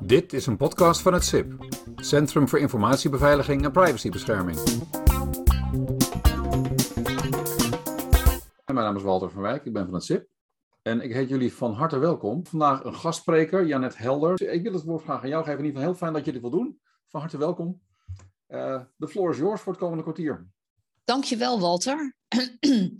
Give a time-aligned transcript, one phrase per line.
[0.00, 4.58] Dit is een podcast van het CIP, Centrum voor Informatiebeveiliging en Privacybescherming.
[8.64, 10.28] Mijn naam is Walter van Wijk, ik ben van het CIP.
[10.82, 12.46] En ik heet jullie van harte welkom.
[12.46, 14.42] Vandaag een gastspreker, Janet Helder.
[14.52, 15.58] Ik wil het woord graag aan jou geven.
[15.58, 16.80] In ieder geval heel fijn dat je dit wil doen.
[17.08, 17.80] Van harte welkom.
[18.48, 20.48] Uh, de floor is yours voor het komende kwartier.
[21.10, 22.16] Dankjewel, Walter.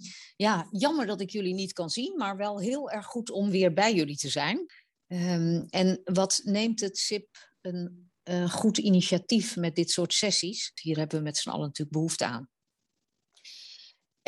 [0.46, 3.72] ja, jammer dat ik jullie niet kan zien, maar wel heel erg goed om weer
[3.72, 4.66] bij jullie te zijn.
[5.06, 8.10] Um, en wat neemt het SIP een,
[8.48, 10.72] goed initiatief met dit soort sessies?
[10.74, 12.48] Hier hebben we met z'n allen natuurlijk behoefte aan.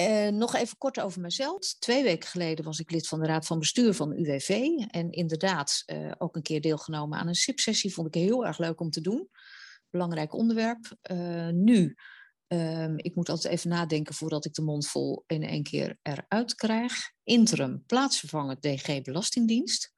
[0.00, 1.74] Uh, nog even kort over mezelf.
[1.78, 4.50] Twee weken geleden was ik lid van de Raad van Bestuur van UWV.
[4.90, 7.92] En inderdaad uh, ook een keer deelgenomen aan een SIP-sessie.
[7.92, 9.28] Vond ik heel erg leuk om te doen.
[9.90, 10.96] Belangrijk onderwerp.
[11.10, 11.94] Uh, nu
[12.52, 16.54] Um, ik moet altijd even nadenken voordat ik de mond vol in één keer eruit
[16.54, 17.12] krijg.
[17.24, 19.92] Interim plaatsvervanger DG Belastingdienst.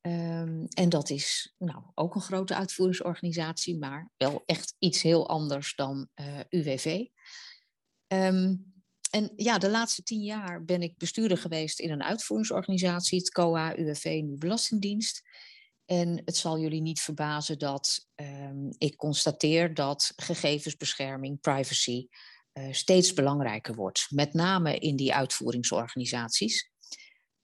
[0.00, 5.74] Um, en dat is nou, ook een grote uitvoeringsorganisatie, maar wel echt iets heel anders
[5.74, 7.06] dan uh, UWV.
[8.06, 8.54] Ehm,
[9.10, 13.78] en ja, de laatste tien jaar ben ik bestuurder geweest in een uitvoeringsorganisatie, het COA,
[13.78, 15.22] UWV, nu Belastingdienst.
[15.86, 22.08] En het zal jullie niet verbazen dat um, ik constateer dat gegevensbescherming, privacy,
[22.52, 24.06] uh, steeds belangrijker wordt.
[24.10, 26.70] Met name in die uitvoeringsorganisaties.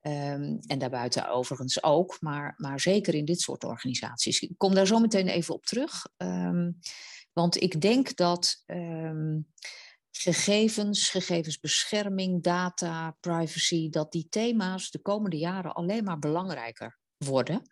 [0.01, 4.41] Um, en daarbuiten overigens ook, maar, maar zeker in dit soort organisaties.
[4.41, 6.07] Ik kom daar zo meteen even op terug.
[6.17, 6.79] Um,
[7.33, 8.65] want ik denk dat
[10.11, 17.63] gegevens, gegevensbescherming, data, privacy, dat die thema's de komende jaren alleen maar belangrijker worden.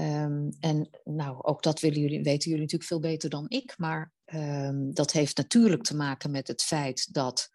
[0.00, 4.12] Um, en nou, ook dat willen jullie, weten jullie natuurlijk veel beter dan ik, maar
[4.34, 7.50] um, dat heeft natuurlijk te maken met het feit dat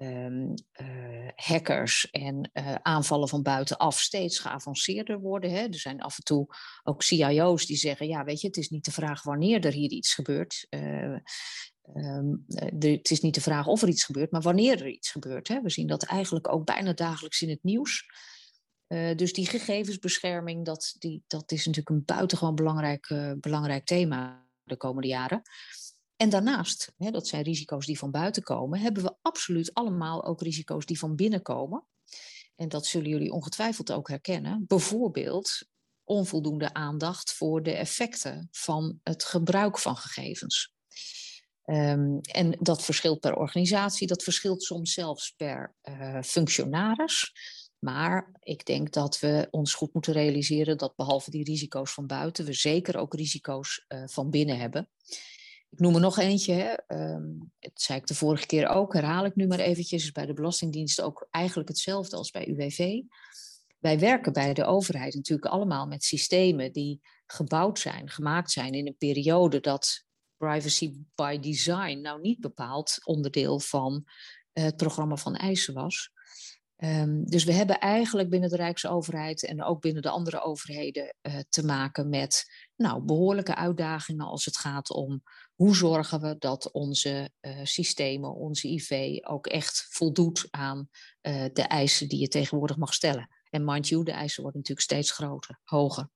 [0.00, 5.50] um, uh, hackers en uh, aanvallen van buitenaf steeds geavanceerder worden.
[5.50, 5.62] Hè.
[5.62, 6.46] Er zijn af en toe
[6.82, 9.90] ook CIO's die zeggen, ja weet je, het is niet de vraag wanneer er hier
[9.90, 10.66] iets gebeurt.
[12.78, 15.48] Het is niet de vraag of er iets gebeurt, maar wanneer er iets gebeurt.
[15.48, 15.60] Hè.
[15.62, 18.06] We zien dat eigenlijk ook bijna dagelijks in het nieuws.
[18.88, 24.46] Uh, dus die gegevensbescherming, dat, die, dat is natuurlijk een buitengewoon belangrijk, uh, belangrijk thema
[24.62, 25.42] de komende jaren.
[26.16, 30.42] En daarnaast, hè, dat zijn risico's die van buiten komen, hebben we absoluut allemaal ook
[30.42, 31.86] risico's die van binnen komen.
[32.56, 34.64] En dat zullen jullie ongetwijfeld ook herkennen.
[34.66, 35.62] Bijvoorbeeld
[36.04, 40.72] onvoldoende aandacht voor de effecten van het gebruik van gegevens.
[41.64, 47.32] Um, en dat verschilt per organisatie, dat verschilt soms zelfs per uh, functionaris.
[47.84, 52.44] Maar ik denk dat we ons goed moeten realiseren dat behalve die risico's van buiten,
[52.44, 54.88] we zeker ook risico's uh, van binnen hebben.
[55.70, 56.96] Ik noem er nog eentje, hè.
[57.14, 60.26] Um, dat zei ik de vorige keer ook, herhaal ik nu maar eventjes, is bij
[60.26, 63.00] de Belastingdienst ook eigenlijk hetzelfde als bij UWV.
[63.78, 68.86] Wij werken bij de overheid natuurlijk allemaal met systemen die gebouwd zijn, gemaakt zijn in
[68.86, 70.04] een periode dat
[70.36, 74.04] privacy by design nou niet bepaald onderdeel van
[74.52, 76.12] het programma van eisen was.
[76.84, 81.38] Um, dus we hebben eigenlijk binnen de Rijksoverheid en ook binnen de andere overheden uh,
[81.48, 82.44] te maken met
[82.76, 85.22] nou, behoorlijke uitdagingen als het gaat om
[85.54, 90.88] hoe zorgen we dat onze uh, systemen, onze IV ook echt voldoet aan
[91.22, 93.28] uh, de eisen die je tegenwoordig mag stellen.
[93.50, 96.10] En mind you, de eisen worden natuurlijk steeds groter, hoger.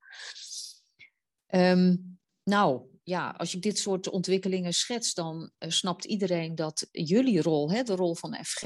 [1.47, 7.71] Um, nou, ja, als ik dit soort ontwikkelingen schets, dan snapt iedereen dat jullie rol,
[7.71, 8.63] hè, de rol van FG,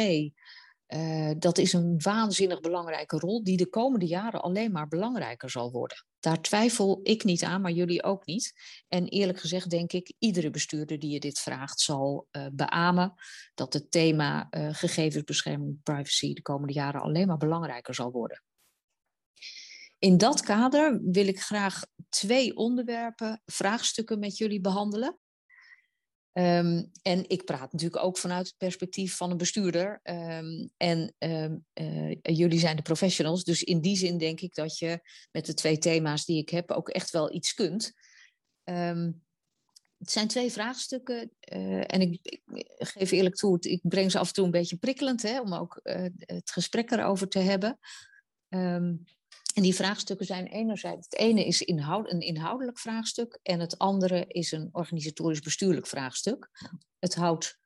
[0.94, 5.70] uh, dat is een waanzinnig belangrijke rol die de komende jaren alleen maar belangrijker zal
[5.70, 6.04] worden.
[6.20, 8.52] Daar twijfel ik niet aan, maar jullie ook niet.
[8.88, 13.14] En eerlijk gezegd denk ik, iedere bestuurder die je dit vraagt zal uh, beamen
[13.54, 18.42] dat het thema uh, gegevensbescherming, privacy de komende jaren alleen maar belangrijker zal worden.
[19.98, 25.18] In dat kader wil ik graag twee onderwerpen, vraagstukken met jullie behandelen.
[26.34, 30.00] Um, en ik praat natuurlijk ook vanuit het perspectief van een bestuurder.
[30.02, 33.44] Um, en um, uh, jullie zijn de professionals.
[33.44, 35.00] Dus in die zin denk ik dat je
[35.32, 37.92] met de twee thema's die ik heb ook echt wel iets kunt.
[39.98, 41.30] het zijn twee vraagstukken.
[41.52, 42.40] Uh, en ik,
[42.78, 45.80] geef eerlijk toe, ik breng ze af en toe een beetje prikkelend, hè, om ook
[45.82, 47.78] uh, het gesprek erover te hebben.
[49.54, 54.24] En die vraagstukken zijn enerzijds, het ene is inhoud, een inhoudelijk vraagstuk en het andere
[54.26, 56.50] is een organisatorisch-bestuurlijk vraagstuk.
[56.98, 57.58] Het houdt,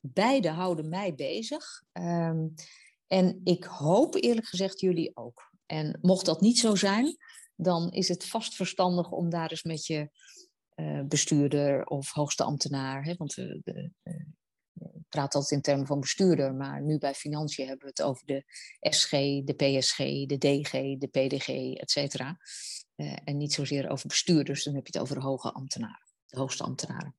[0.00, 1.82] beide houden mij bezig.
[1.92, 2.54] Um,
[3.06, 5.50] en ik hoop eerlijk gezegd jullie ook.
[5.66, 7.16] En mocht dat niet zo zijn,
[7.54, 10.10] dan is het vast verstandig om daar eens met je
[10.74, 14.24] uh, bestuurder of hoogste ambtenaar, hè, want de, ik
[15.08, 18.44] praat altijd in termen van bestuurder, maar nu bij financiën hebben we het over de
[18.80, 19.10] SG,
[19.44, 19.96] de PSG,
[20.26, 22.38] de DG, de PDG, et cetera.
[22.96, 26.62] Uh, en niet zozeer over bestuurders, dan heb je het over hoge ambtenaren, de hoogste
[26.62, 27.14] ambtenaren.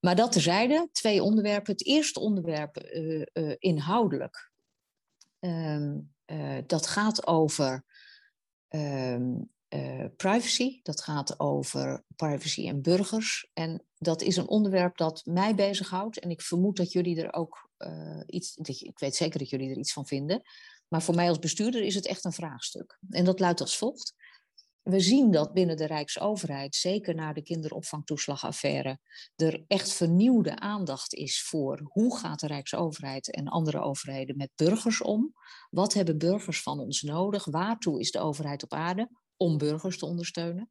[0.00, 1.72] Maar dat terzijde, twee onderwerpen.
[1.72, 4.50] Het eerste onderwerp uh, uh, inhoudelijk.
[5.40, 6.14] Um,
[6.66, 7.84] dat gaat over
[9.68, 13.50] um, privacy, dat gaat over privacy en burgers.
[13.52, 16.18] En dat is een onderwerp dat mij bezighoudt.
[16.18, 17.70] En ik vermoed dat jullie er ook
[18.26, 20.42] iets, dat je, ik weet zeker dat jullie er iets van vinden.
[20.88, 22.98] Maar voor mij als bestuurder is het echt een vraagstuk.
[23.10, 24.14] En dat luidt als volgt
[24.88, 28.98] we zien dat binnen de Rijksoverheid, zeker na de kinderopvangtoeslagaffaire,
[29.36, 35.02] er echt vernieuwde aandacht is voor hoe gaat de Rijksoverheid en andere overheden met burgers
[35.02, 35.34] om?
[35.70, 37.44] Wat hebben burgers van ons nodig?
[37.44, 40.70] Waartoe is de overheid op aarde om burgers te ondersteunen?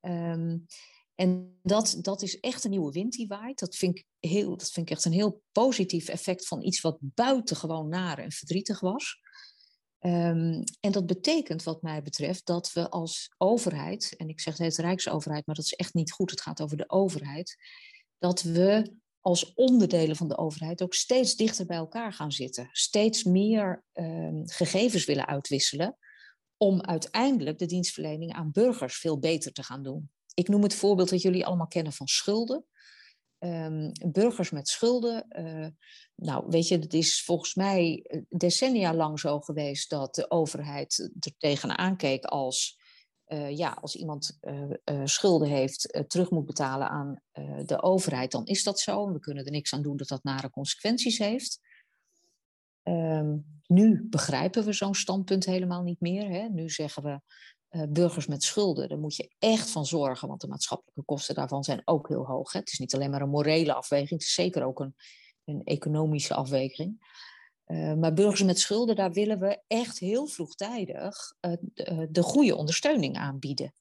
[0.00, 0.66] Um,
[1.14, 3.58] en dat, dat is echt een nieuwe wind die waait.
[3.58, 6.98] Dat vind, ik heel, dat vind ik echt een heel positief effect van iets wat
[7.00, 9.18] buitengewoon naar en verdrietig was.
[10.00, 14.76] Um, en dat betekent, wat mij betreft, dat we als overheid, en ik zeg het
[14.76, 17.56] Rijksoverheid, maar dat is echt niet goed, het gaat over de overheid,
[18.18, 22.68] dat we als onderdelen van de overheid ook steeds dichter bij elkaar gaan zitten.
[22.72, 25.98] Steeds meer um, gegevens willen uitwisselen
[26.58, 30.10] om uiteindelijk de dienstverlening aan burgers veel beter te gaan doen.
[30.34, 32.64] Ik noem het voorbeeld dat jullie allemaal kennen van schulden.
[33.38, 35.26] Um, burgers met schulden.
[35.28, 35.66] Uh,
[36.14, 41.10] nou, weet je, het is volgens mij eh, decennia lang zo geweest dat de overheid
[41.20, 42.78] er tegenaan keek als,
[43.26, 44.38] uh, ja, als iemand
[45.04, 47.22] schulden heeft, terug moet betalen aan
[47.66, 49.12] de overheid, dan is dat zo.
[49.12, 51.60] We kunnen er niks aan doen dat dat nare consequenties heeft.
[52.88, 56.30] Um, nu begrijpen we zo'n standpunt helemaal niet meer.
[56.30, 56.48] Hè?
[56.48, 57.20] Nu zeggen we,
[57.70, 61.64] uh, burgers met schulden, daar moet je echt van zorgen, want de maatschappelijke kosten daarvan
[61.64, 62.52] zijn ook heel hoog.
[62.52, 62.58] Hè?
[62.58, 64.94] Het is niet alleen maar een morele afweging, het is zeker ook een,
[65.44, 67.16] een economische afweging.
[67.66, 72.56] Uh, maar burgers met schulden, daar willen we echt heel vroegtijdig uh, de, de, goede
[72.56, 73.74] ondersteuning aanbieden.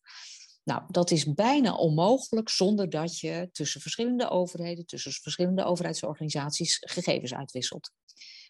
[0.64, 7.34] Nou, dat is bijna onmogelijk zonder dat je tussen verschillende overheden, tussen verschillende overheidsorganisaties gegevens
[7.34, 7.92] uitwisselt.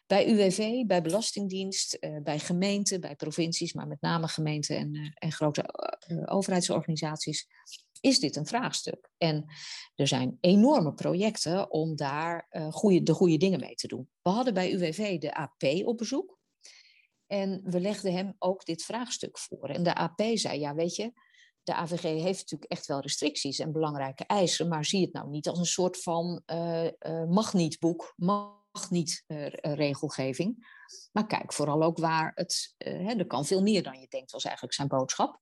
[0.08, 5.12] Bij UWV, bij Belastingdienst, uh, bij gemeenten, bij provincies, maar met name gemeenten en, uh,
[5.14, 5.74] en grote
[6.08, 7.48] uh, overheidsorganisaties,
[8.00, 9.10] is dit een vraagstuk.
[9.18, 9.46] En
[9.96, 14.10] er zijn enorme projecten om daar goeie, de goede dingen mee te doen.
[14.22, 16.40] We hadden bij UWV de AP op bezoek.
[17.26, 19.70] En we legden hem ook dit vraagstuk voor.
[19.70, 21.12] En de AP zei, ja weet je,
[21.64, 25.48] de AVG heeft natuurlijk echt wel restricties en belangrijke eisen, maar zie het nou niet
[25.48, 26.44] als een soort van
[27.28, 28.14] mag niet boek,
[28.90, 30.76] niet uh, regelgeving.
[31.12, 34.32] Maar kijk vooral ook waar het, uh, hè, er kan veel meer dan je denkt,
[34.32, 35.42] was eigenlijk zijn boodschap.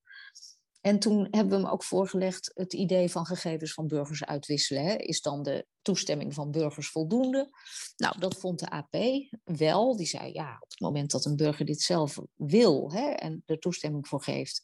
[0.86, 4.84] En toen hebben we hem ook voorgelegd het idee van gegevens van burgers uitwisselen.
[4.84, 4.96] Hè.
[4.96, 7.50] Is dan de toestemming van burgers voldoende?
[7.98, 8.96] Nou, dat vond de AP
[9.44, 9.96] wel.
[9.96, 13.60] Die zei ja, op het moment dat een burger dit zelf wil hè, en er
[13.60, 14.64] toestemming voor geeft,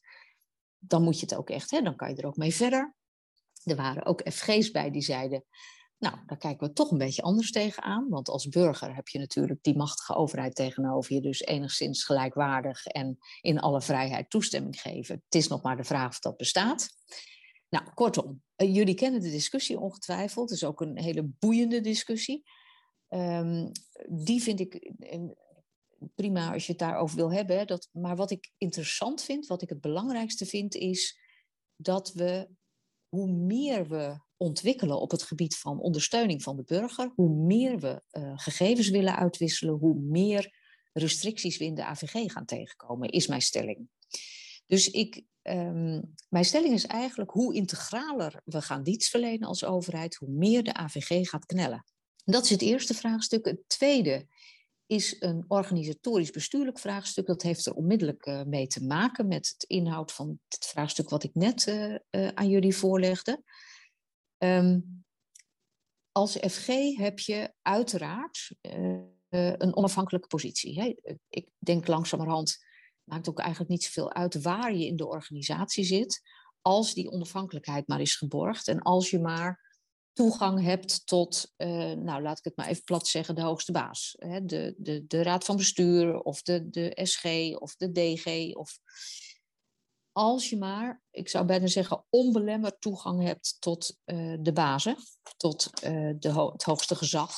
[0.77, 2.95] dan moet je het ook echt, hè, dan kan je er ook mee verder.
[3.63, 5.45] Er waren ook FG's bij die zeiden,
[6.01, 8.09] nou, daar kijken we toch een beetje anders tegenaan.
[8.09, 13.17] Want als burger heb je natuurlijk die machtige overheid tegenover je, dus enigszins gelijkwaardig en
[13.41, 15.21] in alle vrijheid toestemming geven.
[15.25, 16.89] Het is nog maar de vraag of dat bestaat.
[17.69, 20.49] Nou, kortom, uh, jullie kennen de discussie ongetwijfeld.
[20.49, 22.43] Het is ook een hele boeiende discussie.
[23.09, 23.71] Um,
[24.07, 24.93] die vind ik
[26.15, 27.67] prima als je het daarover wil hebben.
[27.67, 31.19] Dat, maar wat ik interessant vind, wat ik het belangrijkste vind, is
[31.75, 32.49] dat we,
[33.09, 38.01] hoe meer we ontwikkelen op het gebied van ondersteuning van de burger, hoe meer we
[38.11, 40.59] uh, gegevens willen uitwisselen, hoe meer
[40.93, 43.89] restricties we in de AVG gaan tegenkomen, is mijn stelling.
[44.65, 50.29] Dus ik, um, mijn stelling is eigenlijk hoe integraler we gaan dienstverlenen als overheid, hoe
[50.29, 51.85] meer de AVG gaat knellen.
[52.23, 53.45] Dat is het eerste vraagstuk.
[53.45, 54.27] Het tweede
[54.85, 57.25] is een organisatorisch-bestuurlijk vraagstuk.
[57.25, 61.23] Dat heeft er onmiddellijk uh, mee te maken met het inhoud van het vraagstuk wat
[61.23, 63.43] ik net uh, aan jullie voorlegde.
[64.43, 65.03] Um,
[66.11, 66.67] als FG
[66.97, 70.81] heb je uiteraard uh, een onafhankelijke positie.
[70.81, 70.95] Hè?
[71.29, 72.65] Ik denk langzamerhand,
[73.03, 76.21] maakt ook eigenlijk niet zoveel uit waar je in de organisatie zit,
[76.61, 79.79] als die onafhankelijkheid maar is geborgd en als je maar
[80.13, 84.15] toegang hebt tot, uh, nou laat ik het maar even plat zeggen, de hoogste baas.
[84.17, 84.45] Hè?
[84.45, 87.25] De, de, de raad van bestuur of de, de SG
[87.59, 88.79] of de DG of
[90.11, 94.95] als je maar, ik zou bijna zeggen, onbelemmerd toegang hebt tot uh, de bazen,
[95.37, 97.33] tot uh, de het hoogste gezag.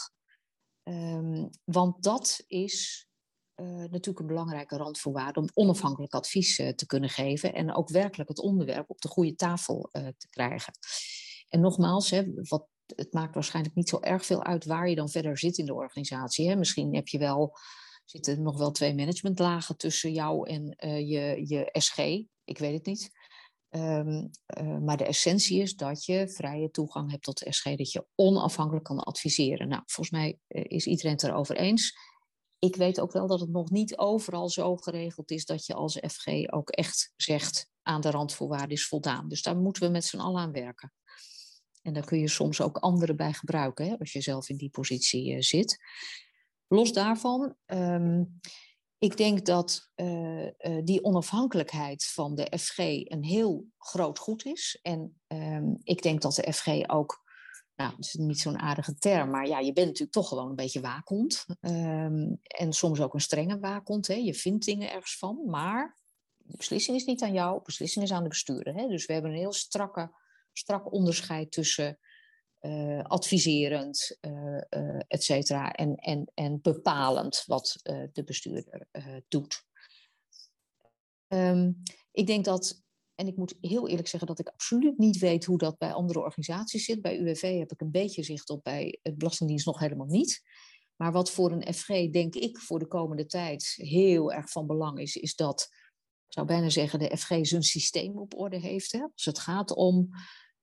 [0.83, 3.07] Um, want dat is
[3.55, 8.39] uh, natuurlijk een belangrijke randvoorwaarde om onafhankelijk advies te kunnen geven en ook werkelijk het
[8.39, 10.73] onderwerp op de goede tafel te krijgen.
[11.49, 15.09] En nogmaals, hè, wat het maakt waarschijnlijk niet zo erg veel uit waar je dan
[15.09, 16.49] verder zit in de organisatie.
[16.49, 16.55] Hè?
[16.55, 17.57] Misschien heb je wel,
[18.05, 20.75] zitten nog wel twee managementlagen tussen jou en
[21.07, 21.97] je, je SG.
[22.43, 23.11] Ik weet het niet.
[23.75, 27.91] Um, uh, maar de essentie is dat je vrije toegang hebt tot de SG, dat
[27.91, 29.67] je onafhankelijk kan adviseren.
[29.67, 31.97] Nou, volgens mij is iedereen het erover eens.
[32.59, 35.99] Ik weet ook wel dat het nog niet overal zo geregeld is dat je als
[36.07, 39.27] FG ook echt zegt aan de randvoorwaarden is voldaan.
[39.27, 40.93] Dus daar moeten we met z'n allen aan werken.
[41.81, 44.69] En daar kun je soms ook anderen bij gebruiken, hè, als je zelf in die
[44.69, 45.77] positie zit.
[46.67, 48.39] Los daarvan, um,
[48.97, 50.51] ik denk dat uh, uh,
[50.83, 54.79] die onafhankelijkheid van de FG een heel groot goed is.
[54.81, 57.23] En um, ik denk dat de FG ook
[57.75, 60.55] nou, het is niet zo'n aardige term, maar ja, je bent natuurlijk toch gewoon een
[60.55, 61.45] beetje waakhond.
[61.61, 64.07] Um, en soms ook een strenge waakhond.
[64.07, 64.13] Hè.
[64.13, 65.97] Je vindt dingen ergens van, maar
[66.37, 68.73] de beslissing is niet aan jou, de beslissing is aan de bestuurder.
[68.75, 68.87] Hè.
[68.87, 70.11] Dus we hebben een heel strakke,
[70.53, 71.99] strak onderscheid tussen
[72.65, 77.79] uh, adviserend, uh, et cetera, en, en, en bepalend wat
[78.11, 78.87] de bestuurder
[79.27, 79.65] doet.
[81.27, 82.83] Um, ik denk dat
[83.15, 86.19] en ik moet heel eerlijk zeggen dat ik absoluut niet weet hoe dat bij andere
[86.19, 87.01] organisaties zit.
[87.01, 90.41] Bij UWV heb ik een beetje zicht op, bij het Belastingdienst nog helemaal niet.
[90.95, 94.99] Maar wat voor een FG, denk ik, voor de komende tijd heel erg van belang
[94.99, 95.69] is, is dat,
[96.27, 98.91] ik zou bijna zeggen, de FG zijn systeem op orde heeft.
[98.91, 99.01] Hè?
[99.01, 100.09] Als het gaat om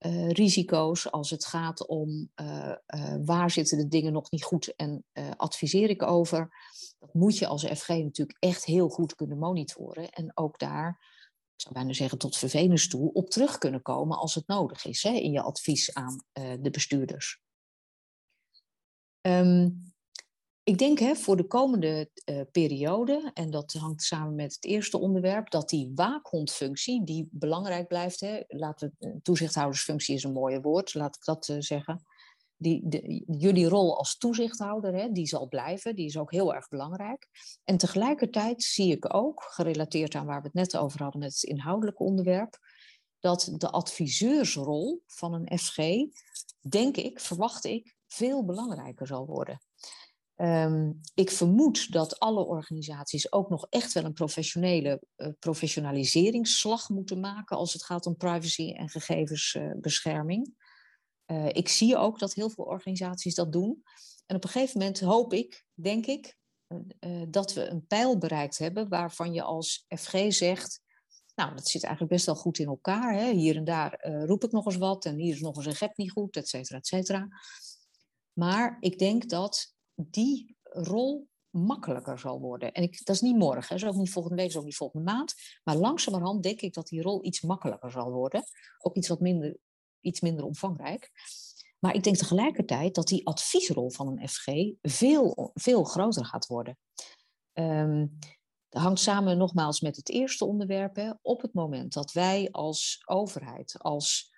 [0.06, 4.74] uh, risico's, als het gaat om uh, uh, waar zitten de dingen nog niet goed
[4.76, 5.04] en
[5.36, 6.48] adviseer ik over.
[6.98, 11.18] Dat moet je als FG natuurlijk echt heel goed kunnen monitoren en ook daar
[11.54, 15.02] ik zou bijna zeggen tot vervelens toe, op terug kunnen komen als het nodig is
[15.02, 17.40] hè, in je advies aan de bestuurders.
[19.20, 19.89] Um,
[20.62, 24.98] ik denk hè, voor de komende uh, periode, en dat hangt samen met het eerste
[24.98, 30.94] onderwerp, dat die waakhondfunctie, die belangrijk blijft, hè, laten we, toezichthoudersfunctie is een mooie woord,
[30.94, 32.04] laat ik dat uh, zeggen,
[32.56, 36.68] die, de, jullie rol als toezichthouder, hè, die zal blijven, die is ook heel erg
[36.68, 37.28] belangrijk.
[37.64, 41.42] En tegelijkertijd zie ik ook, gerelateerd aan waar we het net over hadden met het
[41.42, 42.58] inhoudelijke onderwerp,
[43.18, 45.76] dat de adviseursrol van een FG,
[46.68, 49.60] denk ik, verwacht ik, veel belangrijker zal worden.
[50.42, 57.20] Um, ik vermoed dat alle organisaties ook nog echt wel een professionele uh, professionaliseringsslag moeten
[57.20, 60.54] maken als het gaat om privacy en gegevensbescherming.
[61.26, 63.82] Uh, ik zie ook dat heel veel organisaties dat doen.
[64.26, 66.36] En op een gegeven moment hoop ik, denk ik,
[66.68, 70.80] uh, dat we een pijl bereikt hebben waarvan je als FG zegt,
[71.34, 73.14] nou, dat zit eigenlijk best wel goed in elkaar.
[73.14, 73.32] Hè?
[73.32, 75.96] Hier en daar roep ik nog eens wat en hier is nog eens een gep
[75.96, 77.28] niet goed, et cetera, et cetera.
[78.32, 79.78] Maar ik denk dat
[80.10, 82.72] die rol makkelijker zal worden.
[82.72, 84.66] En ik, dat is niet morgen, dat is ook niet volgende week, dat is ook
[84.66, 85.34] niet volgende maand.
[85.64, 88.42] Maar langzamerhand denk ik dat die rol iets makkelijker zal worden.
[88.78, 89.58] Ook iets wat minder
[90.00, 91.10] iets minder omvangrijk.
[91.78, 94.46] Maar ik denk tegelijkertijd dat die adviesrol van een FG
[94.82, 96.78] veel, veel groter gaat worden.
[97.52, 98.18] Um,
[98.68, 101.18] dat hangt samen nogmaals met het eerste onderwerp.
[101.22, 104.34] Op het moment dat wij als overheid, als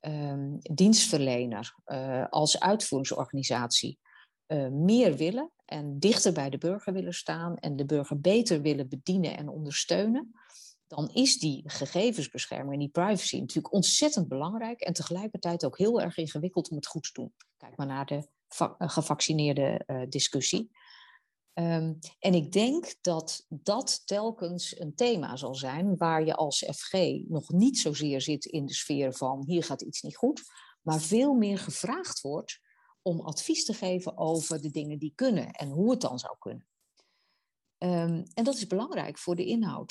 [0.00, 3.98] um, dienstverlener, uh, als uitvoeringsorganisatie
[4.48, 8.88] uh, meer willen en dichter bij de burger willen staan en de burger beter willen
[8.88, 10.34] bedienen en ondersteunen,
[10.86, 16.16] dan is die gegevensbescherming en die privacy natuurlijk ontzettend belangrijk en tegelijkertijd ook heel erg
[16.16, 17.32] ingewikkeld om het goed te doen.
[17.56, 20.70] Kijk maar naar de eh, gevaccineerde uh, discussie.
[21.58, 26.92] Um, en ik denk dat dat telkens een thema zal zijn waar je als FG
[27.28, 30.42] nog niet zozeer zit in de sfeer van hier gaat iets niet goed,
[30.82, 32.60] maar veel meer gevraagd wordt
[33.06, 36.66] om advies te geven over de dingen die kunnen en hoe het dan zou kunnen.
[37.78, 39.84] Um, en dat is belangrijk voor de inhoud.